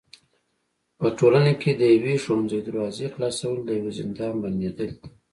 په 0.99 1.07
ټولنه 1.17 1.51
کي 1.61 1.71
د 1.75 1.81
يوي 1.95 2.15
ښوونځي 2.23 2.59
د 2.61 2.65
دروازي 2.67 3.07
خلاصول 3.13 3.57
د 3.63 3.69
يوه 3.79 3.91
زندان 3.99 4.33
بنديدل 4.43 4.91
دي. 4.99 5.07